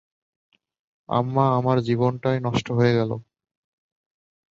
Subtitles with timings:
[1.09, 3.15] আম্মা আমার জীবনটাই নষ্ট হয়ে গেলো।